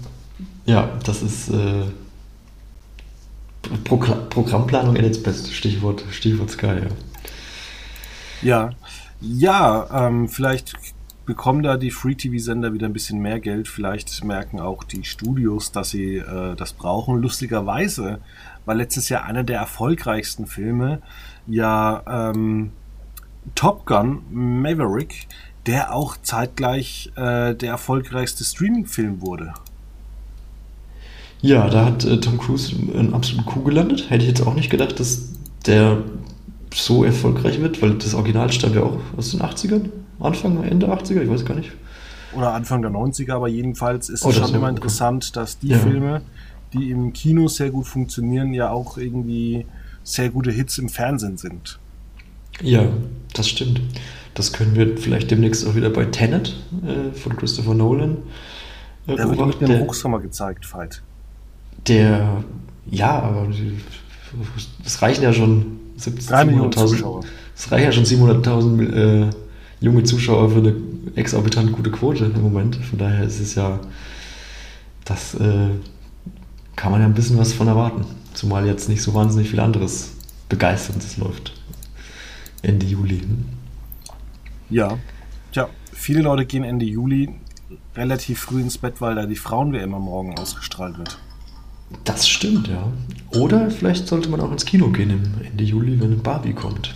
[0.66, 1.84] ja, das ist äh,
[3.84, 5.54] Pro Programmplanung at its best.
[5.54, 6.90] Stichwort, Stichwort Sky, ja.
[8.42, 8.70] Ja,
[9.22, 10.74] ja ähm, vielleicht
[11.26, 13.68] bekommen da die Free-TV-Sender wieder ein bisschen mehr Geld.
[13.68, 17.22] Vielleicht merken auch die Studios, dass sie äh, das brauchen.
[17.22, 18.20] Lustigerweise
[18.66, 21.02] war letztes Jahr einer der erfolgreichsten Filme
[21.48, 22.72] ja ähm,
[23.54, 25.28] Top Gun Maverick,
[25.66, 29.54] der auch zeitgleich äh, der erfolgreichste Streaming-Film wurde.
[31.46, 34.10] Ja, da hat äh, Tom Cruise einen absoluten Coup gelandet.
[34.10, 35.30] Hätte ich jetzt auch nicht gedacht, dass
[35.68, 36.00] der
[36.74, 41.22] so erfolgreich wird, weil das Original stammt ja auch aus den 80ern, Anfang, Ende 80er,
[41.22, 41.72] ich weiß gar nicht.
[42.36, 44.70] Oder Anfang der 90er, aber jedenfalls ist oh, es schon immer okay.
[44.72, 45.78] interessant, dass die ja.
[45.78, 46.24] Filme,
[46.74, 49.68] die im Kino sehr gut funktionieren, ja auch irgendwie
[50.04, 51.78] sehr gute Hits im Fernsehen sind.
[52.60, 52.88] Ja,
[53.34, 53.82] das stimmt.
[54.34, 58.18] Das können wir vielleicht demnächst auch wieder bei Tenet äh, von Christopher Nolan.
[59.06, 61.04] Äh, der wird mit dem Hochsommer gezeigt, Fight.
[61.88, 62.44] Der,
[62.90, 63.48] ja, aber
[64.84, 67.24] es reichen ja schon 700.000.
[67.56, 69.30] Es reichen ja schon 700.000 äh,
[69.80, 70.76] junge Zuschauer für eine
[71.16, 72.76] exorbitant gute Quote im Moment.
[72.78, 73.80] Von daher ist es ja,
[75.06, 75.70] das äh,
[76.76, 78.06] kann man ja ein bisschen was von erwarten.
[78.34, 80.12] Zumal jetzt nicht so wahnsinnig viel anderes
[80.50, 81.54] Begeisterndes läuft.
[82.62, 83.22] Ende Juli.
[84.70, 84.98] Ja,
[85.52, 87.30] tja, viele Leute gehen Ende Juli
[87.96, 91.20] relativ früh ins Bett, weil da die Frauen-WM am Morgen ausgestrahlt wird.
[92.04, 92.92] Das stimmt, ja.
[93.32, 96.94] Oder vielleicht sollte man auch ins Kino gehen Ende Juli, wenn Barbie kommt.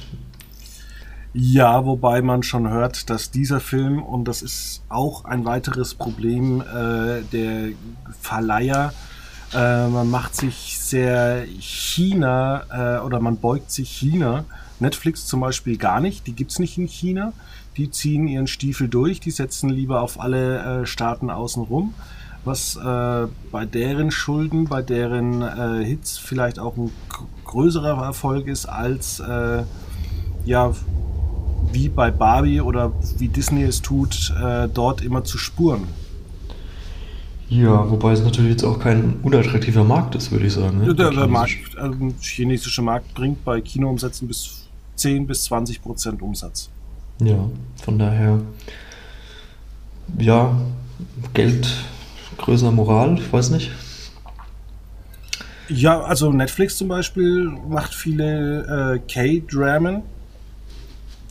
[1.33, 6.61] Ja, wobei man schon hört, dass dieser Film, und das ist auch ein weiteres Problem
[6.61, 7.69] äh, der
[8.19, 8.93] Verleiher,
[9.53, 14.45] äh, man macht sich sehr China äh, oder man beugt sich China.
[14.79, 17.33] Netflix zum Beispiel gar nicht, die gibt es nicht in China.
[17.77, 21.93] Die ziehen ihren Stiefel durch, die setzen lieber auf alle äh, Staaten außenrum
[22.45, 26.91] was äh, bei deren Schulden, bei deren äh, Hits vielleicht auch ein
[27.45, 29.63] größerer Erfolg ist als äh,
[30.45, 30.73] ja
[31.71, 35.87] wie bei Barbie oder wie Disney es tut, äh, dort immer zu spuren.
[37.49, 40.79] Ja, wobei es natürlich jetzt auch kein unattraktiver Markt ist, würde ich sagen.
[40.85, 40.93] Ne?
[40.93, 46.69] Der, der Markt, also chinesische Markt bringt bei Kinoumsätzen bis 10 bis 20 Prozent Umsatz.
[47.21, 47.49] Ja,
[47.83, 48.39] von daher,
[50.19, 50.55] ja,
[51.33, 51.67] Geld
[52.39, 53.71] größerer Moral, ich weiß nicht.
[55.69, 60.01] Ja, also Netflix zum Beispiel macht viele äh, K-Dramen,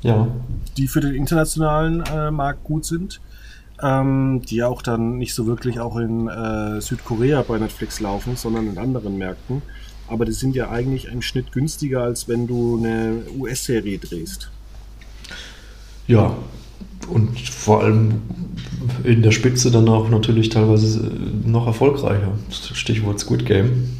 [0.03, 0.29] ja.
[0.77, 3.21] die für den internationalen äh, Markt gut sind,
[3.83, 8.69] ähm, die auch dann nicht so wirklich auch in äh, Südkorea bei Netflix laufen, sondern
[8.69, 9.63] in anderen Märkten.
[10.07, 14.51] Aber die sind ja eigentlich im Schnitt günstiger, als wenn du eine US-Serie drehst.
[16.07, 16.37] Ja,
[17.11, 18.23] und vor allem
[19.05, 22.33] in der Spitze dann auch natürlich teilweise äh, noch erfolgreicher.
[22.51, 23.91] Stichwort Squid Game.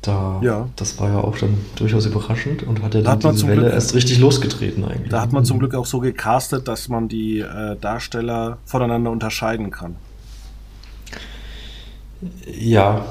[0.00, 0.68] Da, ja.
[0.74, 3.94] Das war ja auch dann durchaus überraschend und hat ja dann diese Welle Glück, erst
[3.94, 5.10] richtig losgetreten eigentlich.
[5.10, 9.70] Da hat man zum Glück auch so gecastet, dass man die äh, Darsteller voneinander unterscheiden
[9.70, 9.94] kann.
[12.46, 13.06] Ja.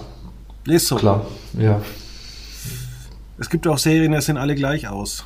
[0.66, 0.98] Ist so.
[0.98, 1.26] Klar,
[1.58, 1.82] ja.
[3.40, 5.26] Es gibt auch Serien, die sehen alle gleich aus.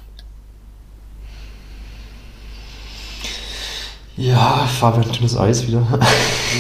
[4.18, 5.86] Ja, Fabian, dünnes Eis wieder.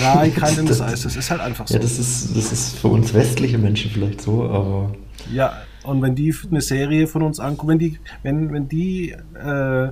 [0.01, 1.75] Nein, kein dünnes Eis, das ist halt einfach so.
[1.75, 4.93] Ja, das ist, das ist für uns westliche Menschen vielleicht so, aber.
[5.31, 9.89] Ja, und wenn die eine Serie von uns angucken, wenn die, wenn, wenn die, äh,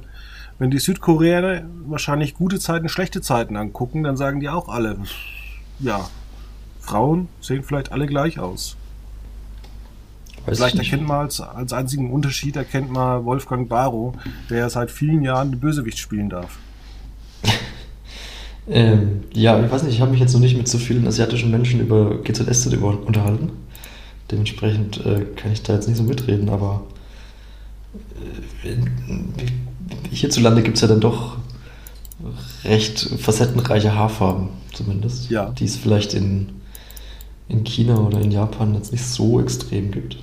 [0.60, 4.98] wenn die Südkoreaner wahrscheinlich gute Zeiten, schlechte Zeiten angucken, dann sagen die auch alle,
[5.80, 6.10] ja,
[6.82, 8.76] Frauen sehen vielleicht alle gleich aus.
[10.46, 14.14] Weiß vielleicht erkennt man als, als einzigen Unterschied, erkennt man Wolfgang Barrow,
[14.50, 16.58] der seit vielen Jahren den Bösewicht spielen darf.
[18.70, 21.52] Ähm, ja, ich weiß nicht, ich habe mich jetzt noch nicht mit so vielen asiatischen
[21.52, 23.52] Menschen über GZSZ über, unterhalten.
[24.32, 26.84] Dementsprechend äh, kann ich da jetzt nicht so mitreden, aber
[30.12, 31.38] hierzulande gibt es ja dann doch
[32.64, 35.30] recht facettenreiche Haarfarben, zumindest.
[35.30, 35.50] Ja.
[35.50, 36.50] Die es vielleicht in,
[37.50, 40.18] in China oder in Japan jetzt nicht so extrem gibt.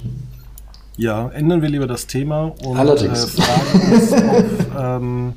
[0.96, 3.38] Ja, ändern wir lieber das Thema und Allerdings.
[3.38, 5.32] Äh, fragen uns, ob ähm,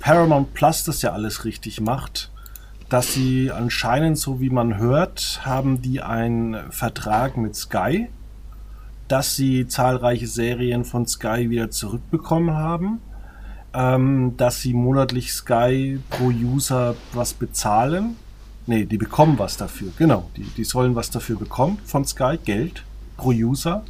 [0.00, 2.30] Paramount Plus das ja alles richtig macht.
[2.88, 8.08] Dass sie anscheinend, so wie man hört, haben die einen Vertrag mit Sky,
[9.08, 13.00] dass sie zahlreiche Serien von Sky wieder zurückbekommen haben,
[13.74, 18.16] ähm, dass sie monatlich Sky pro User was bezahlen.
[18.66, 19.92] Nee, die bekommen was dafür.
[19.96, 22.84] Genau, die, die sollen was dafür bekommen von Sky, Geld
[23.16, 23.84] pro User.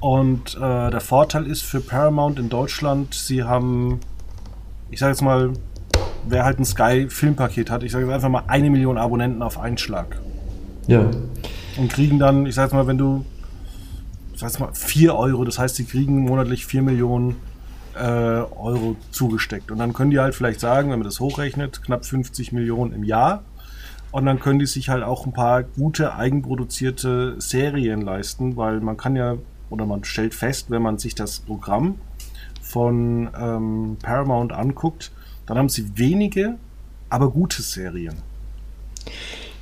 [0.00, 4.00] Und äh, der Vorteil ist für Paramount in Deutschland, sie haben,
[4.90, 5.52] ich sage jetzt mal,
[6.26, 9.78] wer halt ein Sky-Filmpaket hat, ich sage jetzt einfach mal eine Million Abonnenten auf einen
[9.78, 10.20] Schlag.
[10.86, 11.10] Ja.
[11.76, 13.24] Und kriegen dann, ich sage jetzt mal, wenn du,
[14.32, 17.36] ich sag jetzt mal, 4 Euro, das heißt, sie kriegen monatlich 4 Millionen
[17.94, 19.70] äh, Euro zugesteckt.
[19.70, 23.04] Und dann können die halt vielleicht sagen, wenn man das hochrechnet, knapp 50 Millionen im
[23.04, 23.42] Jahr.
[24.10, 28.96] Und dann können die sich halt auch ein paar gute eigenproduzierte Serien leisten, weil man
[28.96, 29.36] kann ja,
[29.68, 31.96] oder man stellt fest, wenn man sich das Programm
[32.68, 35.10] von ähm, Paramount anguckt,
[35.46, 36.56] dann haben sie wenige,
[37.08, 38.16] aber gute Serien.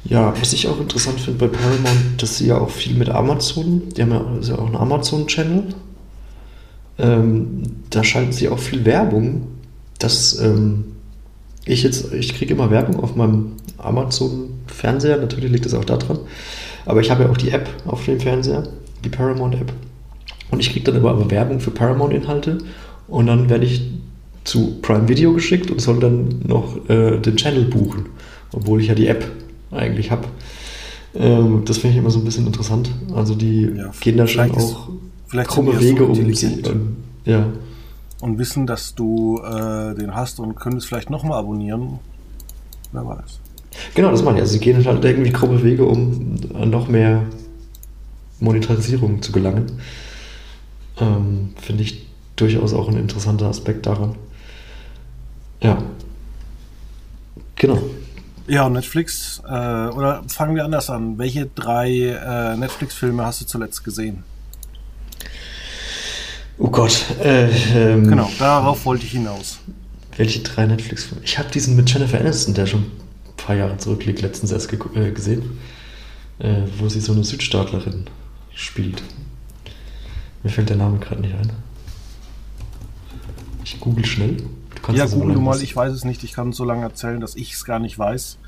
[0.05, 3.83] Ja, was ich auch interessant finde bei Paramount, dass sie ja auch viel mit Amazon,
[3.97, 5.65] die haben ja also auch einen Amazon-Channel,
[6.99, 9.47] ähm, da schalten sie auch viel Werbung,
[10.01, 10.97] dass ähm,
[11.65, 16.19] ich jetzt, ich kriege immer Werbung auf meinem Amazon-Fernseher, natürlich liegt das auch daran,
[16.87, 18.65] aber ich habe ja auch die App auf dem Fernseher,
[19.05, 19.73] die Paramount-App
[20.51, 22.59] und ich kriege dann immer Werbung für Paramount-Inhalte
[23.09, 23.83] und dann werde ich
[24.45, 28.07] zu Prime Video geschickt und soll dann noch äh, den Channel buchen,
[28.53, 29.25] obwohl ich ja die App
[29.73, 30.29] eigentlich habe.
[31.15, 32.91] Ähm, das finde ich immer so ein bisschen interessant.
[33.15, 34.89] Also die Ja, gehen da schon ist- auch
[35.27, 36.11] vielleicht krumme Wege so um.
[36.11, 36.69] intelligent.
[36.69, 37.47] Und, ja,
[38.21, 41.99] Und wissen, dass du äh, den hast und können es vielleicht nochmal abonnieren.
[42.93, 43.41] Wer weiß.
[43.95, 44.43] genau, das meine ich.
[44.43, 47.23] Also sie gehen halt irgendwie krumme Wege, um an noch mehr
[48.41, 49.73] Monetarisierung zu gelangen.
[51.01, 54.15] Ähm, finde ich durchaus auch ein interessanter Aspekt daran.
[55.63, 55.83] Ja.
[57.57, 57.83] Genau.
[58.47, 59.51] Ja, und Netflix, äh,
[59.89, 61.19] oder fangen wir anders an.
[61.19, 64.23] Welche drei äh, Netflix-Filme hast du zuletzt gesehen?
[66.59, 67.05] Oh Gott.
[67.23, 69.59] Äh, ähm, Genau, darauf wollte ich hinaus.
[70.17, 71.23] Welche drei Netflix-Filme?
[71.25, 74.95] Ich habe diesen mit Jennifer Aniston, der schon ein paar Jahre zurückliegt, letztens erst gegu-
[74.97, 75.59] äh, gesehen,
[76.39, 78.07] äh, wo sie so eine Südstaatlerin
[78.55, 79.03] spielt.
[80.43, 81.51] Mir fällt der Name gerade nicht ein.
[83.67, 84.37] Ich google schnell.
[84.93, 86.23] Ja, google du mal, ich weiß es nicht.
[86.23, 88.39] Ich kann so lange erzählen, dass ich es gar nicht weiß.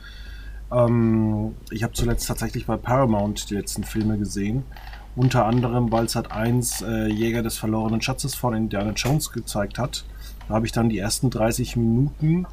[0.70, 4.62] Ähm, ich habe zuletzt tatsächlich bei Paramount die letzten Filme gesehen.
[5.16, 9.76] Unter anderem, weil es hat eins äh, Jäger des verlorenen Schatzes von Indiana Jones gezeigt
[9.76, 10.04] hat.
[10.46, 12.46] Da habe ich dann die ersten 30 Minuten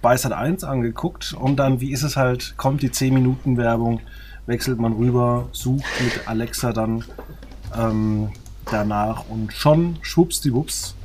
[0.00, 4.00] bei Sat 1 angeguckt und dann, wie ist es halt, kommt die 10 Minuten Werbung,
[4.46, 7.04] wechselt man rüber, sucht mit Alexa dann
[7.76, 8.30] ähm,
[8.70, 10.95] danach und schon schwuppsdiwupps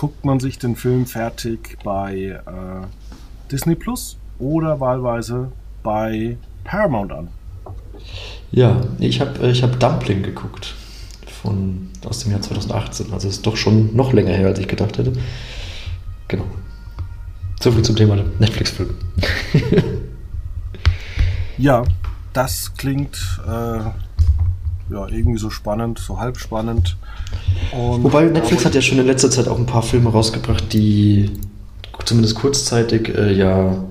[0.00, 2.86] guckt man sich den Film fertig bei äh,
[3.52, 7.28] Disney Plus oder wahlweise bei Paramount an.
[8.50, 10.74] Ja, ich habe ich hab Dumpling geguckt.
[11.42, 13.12] Von, aus dem Jahr 2018.
[13.12, 15.12] Also ist doch schon noch länger her, als ich gedacht hätte.
[16.28, 16.46] Genau.
[17.60, 18.94] So viel zum Thema Netflix-Film.
[21.58, 21.84] Ja,
[22.32, 23.92] das klingt äh, ja
[25.08, 26.96] irgendwie so spannend, so halb spannend.
[27.72, 31.30] Und Wobei Netflix hat ja schon in letzter Zeit auch ein paar Filme rausgebracht, die
[32.04, 33.84] zumindest kurzzeitig äh, ja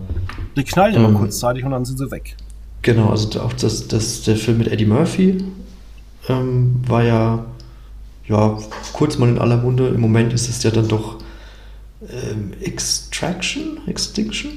[0.55, 2.35] die knallen ähm, mal kurzzeitig und dann sind sie weg.
[2.81, 5.43] Genau, also auch das, das, der Film mit Eddie Murphy
[6.27, 7.45] ähm, war ja,
[8.27, 8.57] ja
[8.93, 9.89] kurz mal in aller Munde.
[9.89, 11.17] Im Moment ist es ja dann doch
[12.09, 14.51] ähm, Extraction, Extinction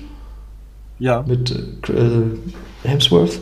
[0.99, 1.51] Ja, mit
[1.89, 3.41] äh, Hemsworth,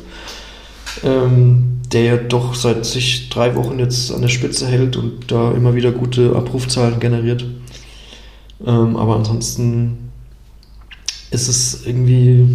[1.04, 5.52] ähm, der ja doch seit sich drei Wochen jetzt an der Spitze hält und da
[5.52, 7.44] immer wieder gute Abrufzahlen generiert.
[8.64, 10.10] Ähm, aber ansonsten
[11.30, 12.46] ist es irgendwie,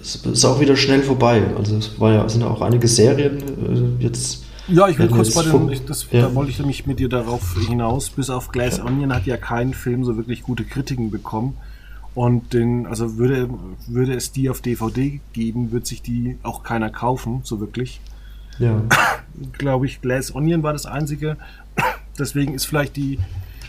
[0.00, 1.42] es ist auch wieder schnell vorbei.
[1.56, 4.44] Also es war ja, sind ja auch einige Serien äh, jetzt.
[4.68, 6.22] ja ich will kurz bei den, vom- ich, das, ja.
[6.22, 9.74] da wollte ich nämlich mit dir darauf hinaus, bis auf Glass Onion hat ja kein
[9.74, 11.54] Film so wirklich gute Kritiken bekommen.
[12.14, 13.48] Und den, also würde,
[13.86, 18.00] würde es die auf DVD geben, wird sich die auch keiner kaufen, so wirklich.
[18.58, 18.82] Ja,
[19.52, 21.36] glaube ich, Glass Onion war das einzige.
[22.18, 23.18] Deswegen ist vielleicht die,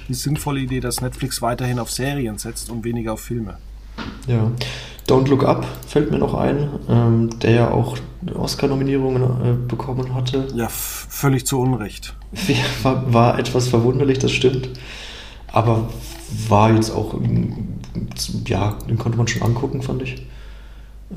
[0.08, 3.58] die sinnvolle Idee, dass Netflix weiterhin auf Serien setzt und weniger auf Filme.
[4.28, 4.52] ja.
[5.08, 7.97] Don't Look Up fällt mir noch ein, ähm, der ja auch
[8.32, 10.47] Oscar-Nominierungen äh, bekommen hatte.
[10.54, 12.15] Ja, völlig zu Unrecht.
[12.84, 14.69] War, war etwas verwunderlich, das stimmt.
[15.52, 15.89] Aber
[16.47, 17.19] war jetzt auch,
[18.45, 20.28] ja, den konnte man schon angucken, fand ich.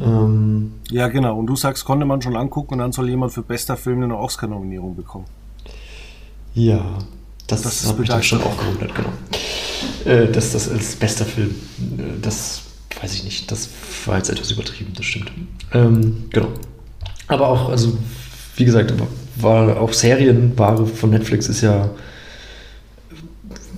[0.01, 1.39] Ähm, ja, genau.
[1.39, 4.17] Und du sagst, konnte man schon angucken und dann soll jemand für bester Film eine
[4.17, 5.27] Oscar-Nominierung bekommen.
[6.55, 6.99] Ja,
[7.47, 9.11] das, das hat mich dann schon auch gewundert, genau.
[10.05, 11.51] Äh, dass das als bester Film,
[11.99, 12.63] äh, das
[13.01, 13.69] weiß ich nicht, das
[14.07, 15.33] war jetzt etwas übertrieben, das stimmt.
[15.73, 16.49] Ähm, genau.
[17.29, 17.97] Aber auch, also,
[18.57, 18.93] wie gesagt,
[19.37, 21.91] war auch Serienware von Netflix ist ja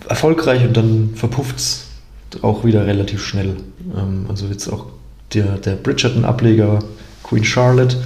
[0.08, 1.86] erfolgreich und dann verpufft es
[2.42, 3.56] auch wieder relativ schnell.
[3.96, 4.86] Ähm, also jetzt auch
[5.34, 6.80] der, der Bridgerton-Ableger
[7.22, 7.96] Queen Charlotte,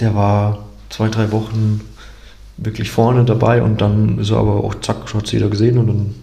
[0.00, 1.80] der war zwei, drei Wochen
[2.56, 5.86] wirklich vorne dabei und dann ist er aber auch zack, hat es jeder gesehen und
[5.86, 6.14] dann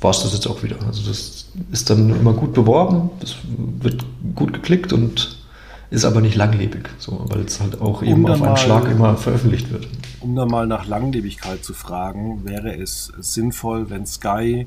[0.00, 0.76] war es das jetzt auch wieder.
[0.86, 3.36] Also das ist dann immer gut beworben, das
[3.80, 5.38] wird gut geklickt und
[5.90, 9.70] ist aber nicht langlebig, so, weil es halt auch eben auf einen Schlag immer veröffentlicht
[9.70, 9.86] wird.
[10.20, 14.66] Um da mal nach Langlebigkeit zu fragen, wäre es sinnvoll, wenn Sky,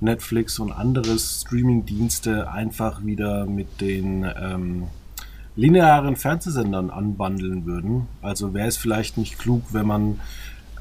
[0.00, 4.84] Netflix und andere Streaming-Dienste einfach wieder mit den ähm,
[5.56, 8.08] linearen Fernsehsendern anbandeln würden.
[8.22, 10.20] Also wäre es vielleicht nicht klug, wenn man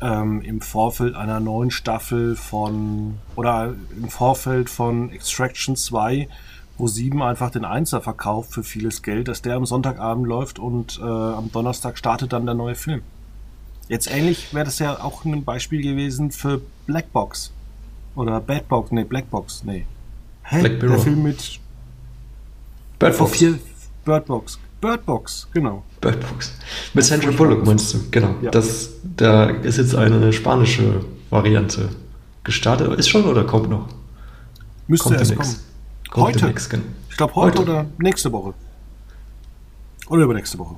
[0.02, 6.28] ähm, im Vorfeld einer neuen Staffel von oder im Vorfeld von Extraction 2
[6.78, 10.99] wo 7 einfach den Einser verkauft für vieles Geld, dass der am Sonntagabend läuft und
[10.99, 13.04] äh, am Donnerstag startet dann der neue Film.
[13.89, 17.52] Jetzt ähnlich wäre das ja auch ein Beispiel gewesen für Blackbox.
[18.15, 19.86] Oder Badbox, nee, Blackbox, nee.
[20.43, 20.60] Hä?
[20.60, 20.95] Black Mirror.
[20.95, 21.60] Der Film mit
[22.99, 23.43] Birdbox.
[24.06, 25.84] Birdbox, Birdbox, genau.
[26.02, 26.54] Birdbox.
[26.93, 28.36] Mit Sandra Bullock meinst du, genau.
[28.41, 28.52] Ja.
[28.52, 31.89] Das, da ist jetzt eine spanische Variante
[32.43, 32.93] gestartet.
[32.99, 33.88] Ist schon oder kommt noch?
[34.88, 35.56] Müsste kommt erst kommen.
[36.10, 36.54] Kommt heute?
[36.69, 36.84] Genau.
[37.10, 38.54] Ich glaube heute, heute, oder nächste Woche.
[40.10, 40.76] Oder übernächste Woche.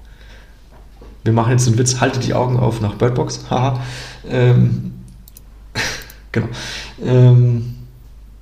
[1.24, 3.50] Wir machen jetzt einen Witz, haltet die Augen auf nach Birdbox.
[3.50, 3.82] Haha.
[4.30, 4.94] ähm,
[6.36, 6.50] genau.
[7.04, 7.74] Ähm,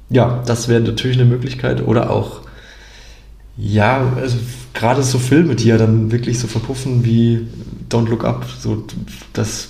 [0.10, 1.88] ja, das wäre natürlich eine Möglichkeit.
[1.88, 2.42] Oder auch,
[3.58, 4.38] ja, also
[4.74, 7.48] gerade so Filme, die ja dann wirklich so verpuffen wie
[7.90, 8.86] Don't Look Up, so
[9.32, 9.70] das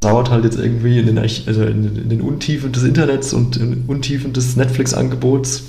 [0.00, 4.32] dauert halt jetzt irgendwie in den, also in, den Untiefen des Internets und in Untiefen
[4.34, 5.62] des Netflix-Angebots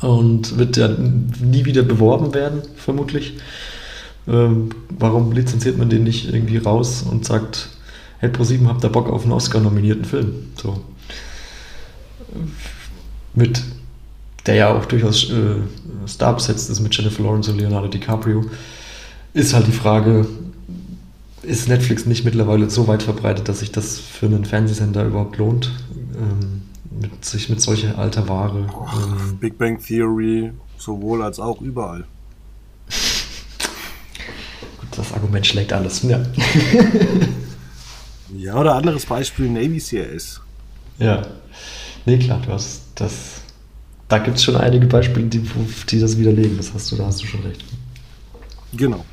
[0.00, 3.34] und wird ja nie wieder beworben werden, vermutlich.
[4.28, 7.68] Ähm, warum lizenziert man den nicht irgendwie raus und sagt,
[8.18, 10.52] hey Pro7, habt ihr Bock auf einen Oscar-nominierten Film?
[10.60, 10.82] So.
[13.34, 13.62] Mit
[14.46, 15.56] der ja auch durchaus äh,
[16.06, 18.44] Star besetzt ist mit Jennifer Lawrence und Leonardo DiCaprio,
[19.34, 20.26] ist halt die Frage,
[21.42, 25.72] ist Netflix nicht mittlerweile so weit verbreitet, dass sich das für einen Fernsehsender überhaupt lohnt,
[26.16, 26.62] ähm,
[27.00, 28.58] mit, sich mit solcher alter Ware.
[28.58, 32.04] Ähm, Big Bang Theory sowohl als auch überall.
[34.80, 36.20] Gut, das Argument schlägt alles, ja.
[38.34, 40.40] ja, oder anderes Beispiel, Navy CRS.
[40.98, 41.22] Ja,
[42.06, 43.42] nee, klar, du hast das
[44.08, 45.42] da gibt es schon einige Beispiele, die,
[45.88, 46.56] die das widerlegen.
[46.56, 47.64] Das hast du, da hast du schon recht.
[48.72, 49.04] Genau.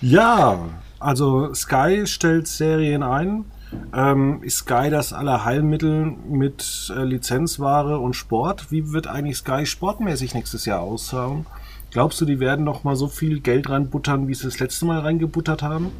[0.00, 0.58] Ja,
[1.00, 3.44] also Sky stellt Serien ein.
[3.92, 8.70] Ähm, ist Sky das Allerheilmittel mit äh, Lizenzware und Sport?
[8.70, 11.46] Wie wird eigentlich Sky sportmäßig nächstes Jahr ausschauen?
[11.90, 15.00] Glaubst du, die werden noch mal so viel Geld reinbuttern, wie sie das letzte Mal
[15.00, 15.90] reingebuttert haben?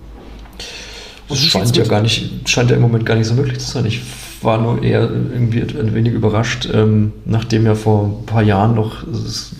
[1.29, 3.87] Das scheint ja gar nicht, scheint ja im Moment gar nicht so möglich zu sein.
[3.87, 4.03] Ich
[4.43, 9.05] war nur eher irgendwie ein wenig überrascht, ähm, nachdem ja vor ein paar Jahren noch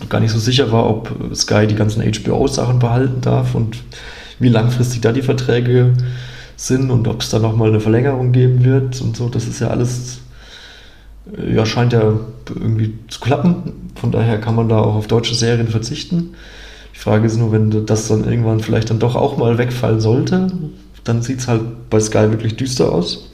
[0.09, 3.77] gar nicht so sicher war, ob Sky die ganzen HBO-Sachen behalten darf und
[4.39, 5.93] wie langfristig da die Verträge
[6.55, 9.29] sind und ob es da nochmal eine Verlängerung geben wird und so.
[9.29, 10.19] Das ist ja alles,
[11.35, 12.13] äh, ja, scheint ja
[12.53, 13.91] irgendwie zu klappen.
[13.95, 16.35] Von daher kann man da auch auf deutsche Serien verzichten.
[16.93, 20.47] Die Frage ist nur, wenn das dann irgendwann vielleicht dann doch auch mal wegfallen sollte,
[21.05, 23.29] dann sieht es halt bei Sky wirklich düster aus.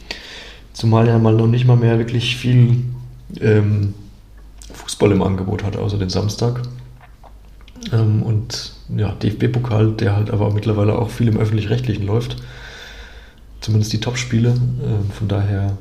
[0.74, 2.84] Zumal ja mal noch nicht mal mehr wirklich viel
[3.40, 3.94] ähm,
[4.74, 6.62] Fußball im Angebot hat, außer den Samstag.
[7.92, 12.38] Ähm, und ja, DFB-Pokal, der halt aber mittlerweile auch viel im Öffentlich-Rechtlichen läuft.
[13.62, 14.50] Zumindest die Top-Spiele.
[14.50, 15.78] Ähm, von daher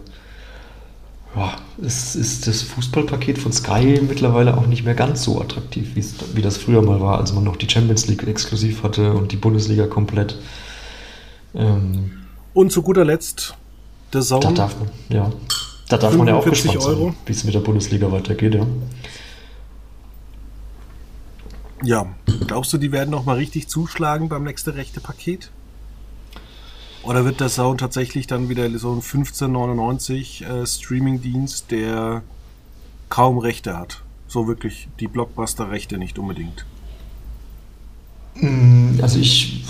[1.36, 6.42] ja, ist, ist das Fußballpaket von Sky mittlerweile auch nicht mehr ganz so attraktiv, wie
[6.42, 9.86] das früher mal war, als man noch die Champions League exklusiv hatte und die Bundesliga
[9.86, 10.36] komplett.
[11.54, 12.12] Ähm,
[12.54, 13.54] und zu guter Letzt
[14.12, 14.40] der Zone.
[14.40, 15.30] Da darf man, ja.
[15.88, 17.06] Da darf man ja auch gespannt Euro.
[17.06, 18.66] sein, wie es mit der Bundesliga weitergeht, ja.
[21.82, 22.06] Ja,
[22.46, 25.50] glaubst du, die werden noch mal richtig zuschlagen beim nächsten rechte Paket?
[27.02, 32.22] Oder wird der Sound tatsächlich dann wieder so ein 1599 äh, Streaming-Dienst, der
[33.08, 34.02] kaum Rechte hat?
[34.28, 36.66] So wirklich die Blockbuster-Rechte nicht unbedingt.
[38.34, 39.64] Mm, also ich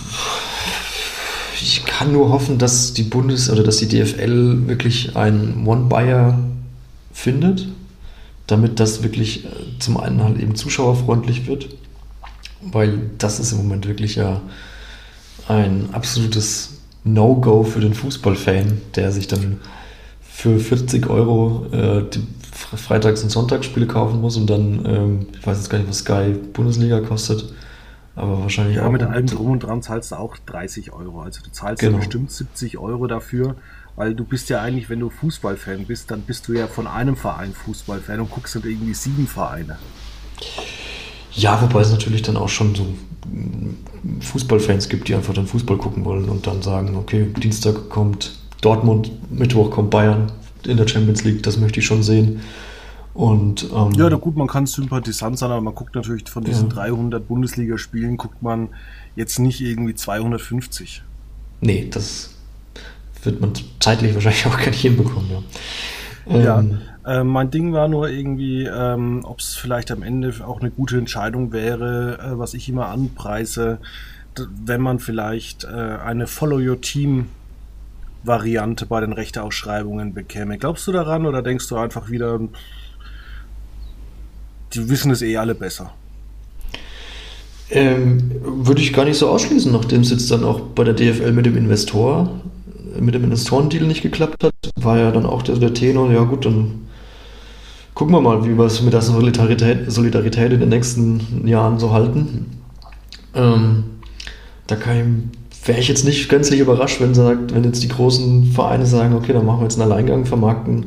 [1.63, 6.39] ich kann nur hoffen, dass die Bundes- oder dass die DFL wirklich einen One-Buyer
[7.13, 7.67] findet
[8.51, 9.49] damit das wirklich äh,
[9.79, 11.69] zum einen halt eben zuschauerfreundlich wird,
[12.61, 14.41] weil das ist im Moment wirklich ja
[15.49, 19.61] ein absolutes No-Go für den Fußballfan, der sich dann
[20.21, 25.59] für 40 Euro äh, die Freitags- und Sonntagsspiele kaufen muss und dann, ähm, ich weiß
[25.59, 27.53] jetzt gar nicht, was Sky Bundesliga kostet,
[28.21, 28.91] aber wahrscheinlich ja, auch.
[28.91, 31.23] mit allem Drum und Dran zahlst du auch 30 Euro.
[31.23, 31.93] Also du zahlst genau.
[31.93, 33.57] ja bestimmt 70 Euro dafür,
[33.97, 37.17] weil du bist ja eigentlich, wenn du Fußballfan bist, dann bist du ja von einem
[37.17, 39.79] Verein Fußballfan und guckst dann irgendwie sieben Vereine.
[41.33, 42.87] Ja, wobei es natürlich dann auch schon so
[44.21, 49.11] Fußballfans gibt, die einfach dann Fußball gucken wollen und dann sagen, okay, Dienstag kommt Dortmund,
[49.31, 50.31] Mittwoch kommt Bayern
[50.67, 52.41] in der Champions League, das möchte ich schon sehen.
[53.13, 56.69] Und, ähm, ja, na gut, man kann Sympathisant sein, aber man guckt natürlich von diesen
[56.69, 56.77] ja.
[56.77, 58.69] 300 Bundesligaspielen, guckt man
[59.17, 61.03] jetzt nicht irgendwie 250.
[61.61, 62.37] Nee, das
[63.23, 65.29] wird man zeitlich wahrscheinlich auch gar nicht hinbekommen.
[66.27, 66.71] Ja, ähm,
[67.05, 70.71] ja äh, mein Ding war nur irgendwie, ähm, ob es vielleicht am Ende auch eine
[70.71, 73.79] gute Entscheidung wäre, äh, was ich immer anpreise,
[74.65, 77.27] wenn man vielleicht äh, eine Follow Your Team
[78.23, 80.59] Variante bei den Rechteausschreibungen bekäme.
[80.59, 82.39] Glaubst du daran oder denkst du einfach wieder,
[84.73, 85.93] die wissen es eh alle besser?
[87.71, 91.33] Ähm, würde ich gar nicht so ausschließen, nachdem es jetzt dann auch bei der DFL
[91.33, 92.41] mit dem Investor,
[92.99, 96.45] mit dem Investorendeal nicht geklappt hat, war ja dann auch der, der Tenor, ja gut,
[96.47, 96.87] dann
[97.95, 101.93] gucken wir mal, wie wir es mit der Solidarität, Solidarität in den nächsten Jahren so
[101.93, 102.47] halten.
[103.35, 103.85] Ähm,
[104.67, 104.77] da
[105.65, 109.33] wäre ich jetzt nicht gänzlich überrascht, wenn, sagt, wenn jetzt die großen Vereine sagen, okay,
[109.33, 110.87] dann machen wir jetzt einen Alleingang, vermarkten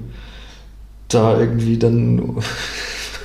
[1.08, 2.38] da irgendwie dann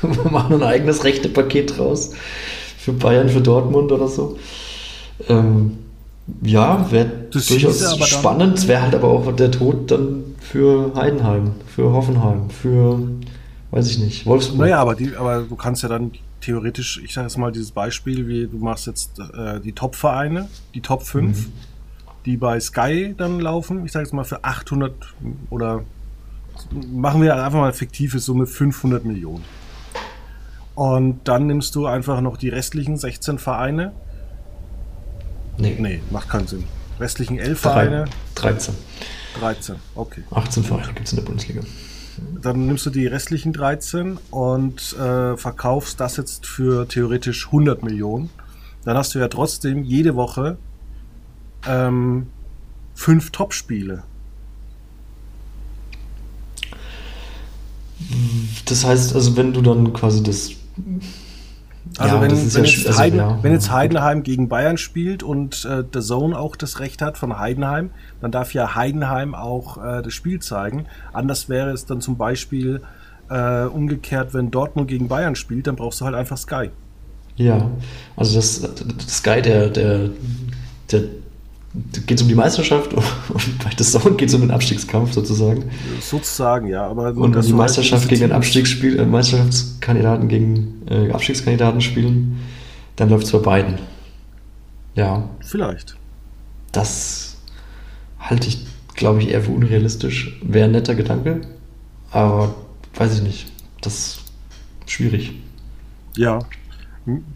[0.23, 2.13] wir machen ein eigenes rechte Paket draus
[2.79, 4.39] für Bayern, für Dortmund oder so.
[5.29, 5.79] Ähm,
[6.43, 8.59] ja, wäre durchaus spannend.
[8.59, 13.01] Es wäre halt aber auch der Tod dann für Heidenheim, für Hoffenheim, für
[13.71, 14.61] weiß ich nicht, Wolfsburg.
[14.61, 18.27] Naja, aber, die, aber du kannst ja dann theoretisch, ich sage jetzt mal dieses Beispiel,
[18.27, 21.53] wie du machst jetzt äh, die Top-Vereine, die Top 5, mhm.
[22.25, 24.93] die bei Sky dann laufen, ich sage jetzt mal für 800
[25.51, 25.83] oder
[26.91, 29.45] machen wir einfach mal eine fiktive Summe 500 Millionen.
[30.79, 33.91] Und dann nimmst du einfach noch die restlichen 16 Vereine.
[35.57, 35.77] Nee.
[35.77, 36.63] Nee, macht keinen Sinn.
[37.01, 38.05] Restlichen 11 Vereine.
[38.37, 38.75] 13.
[39.41, 40.23] 13, okay.
[40.31, 41.63] 18 Vereine gibt es in der Bundesliga.
[42.43, 48.31] Dann nimmst du die restlichen 13 und äh, verkaufst das jetzt für theoretisch 100 Millionen.
[48.85, 50.59] Dann hast du ja trotzdem jede Woche
[51.67, 52.29] ähm,
[52.95, 54.05] fünf Top-Spiele.
[58.67, 60.53] Das heißt, also wenn du dann quasi das
[61.97, 65.23] also ja, wenn, wenn, ja jetzt also, Heiden, ja, wenn, jetzt Heidenheim gegen Bayern spielt
[65.23, 69.79] und äh, der Zone auch das Recht hat von Heidenheim, dann darf ja Heidenheim auch
[69.79, 70.87] äh, das Spiel zeigen.
[71.13, 72.83] Anders wäre es dann zum Beispiel
[73.31, 76.71] äh, umgekehrt, wenn Dortmund gegen Bayern spielt, dann brauchst du halt einfach Sky.
[77.37, 77.71] Ja,
[78.17, 80.11] also das, das Sky, der, der,
[80.91, 81.03] der
[82.07, 82.95] geht es um die Meisterschaft
[83.29, 85.65] und bei das Zone geht es um den Abstiegskampf sozusagen.
[86.01, 86.87] Sozusagen, ja.
[86.87, 92.39] Aber und die Meisterschaft gegen den Abstiegsspiel, äh, Meisterschaftskandidaten gegen äh, Abstiegskandidaten spielen,
[92.97, 93.79] dann läuft es bei beiden.
[94.95, 95.29] Ja.
[95.41, 95.97] Vielleicht.
[96.73, 97.37] Das
[98.19, 100.41] halte ich, glaube ich, eher für unrealistisch.
[100.43, 101.43] Wäre ein netter Gedanke,
[102.11, 102.55] aber
[102.95, 103.53] weiß ich nicht.
[103.81, 104.21] Das ist
[104.87, 105.35] schwierig.
[106.17, 106.41] Ja.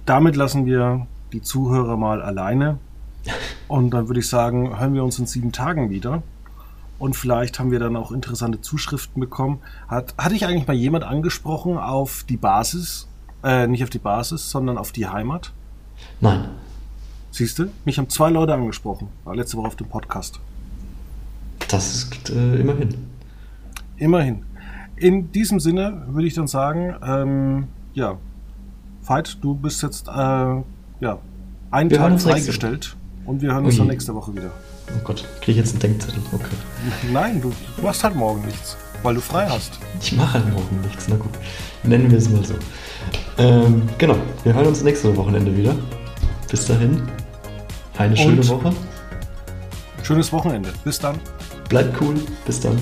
[0.04, 2.78] Damit lassen wir die Zuhörer mal alleine.
[3.72, 6.22] Und dann würde ich sagen, hören wir uns in sieben Tagen wieder.
[6.98, 9.60] Und vielleicht haben wir dann auch interessante Zuschriften bekommen.
[9.88, 13.08] Hat, hatte ich eigentlich mal jemand angesprochen auf die Basis?
[13.42, 15.54] Äh, nicht auf die Basis, sondern auf die Heimat?
[16.20, 16.50] Nein.
[17.30, 17.70] Siehst du?
[17.86, 19.08] Mich haben zwei Leute angesprochen.
[19.24, 20.38] War letzte Woche auf dem Podcast.
[21.68, 22.94] Das ist äh, immerhin.
[23.96, 24.44] Immerhin.
[24.96, 28.18] In diesem Sinne würde ich dann sagen, ähm, ja,
[29.02, 31.18] Veit, du bist jetzt äh, ja,
[31.70, 32.96] einen wir Tag freigestellt.
[33.24, 34.50] Und wir hören uns dann nächste Woche wieder.
[34.88, 36.22] Oh Gott, kriege ich jetzt einen Denkzettel?
[36.32, 36.56] Okay.
[37.12, 37.52] Nein, du
[37.82, 39.78] machst halt morgen nichts, weil du frei hast.
[40.00, 41.30] Ich mache halt morgen nichts, na gut.
[41.84, 42.54] Nennen wir es mal so.
[43.38, 45.74] Ähm, genau, wir hören uns nächste Wochenende wieder.
[46.50, 47.02] Bis dahin,
[47.96, 48.72] eine schöne Und Woche.
[50.02, 50.70] Schönes Wochenende.
[50.84, 51.18] Bis dann.
[51.68, 52.16] Bleibt cool.
[52.44, 52.76] Bis dann.